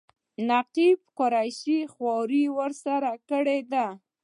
[0.49, 3.87] نقیب قریشي خواري ورسره کړې ده.